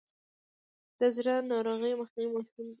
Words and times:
د 0.99 1.01
زړه 1.15 1.33
ناروغیو 1.51 1.99
مخنیوی 2.01 2.31
مهم 2.35 2.47
دی. 2.55 2.69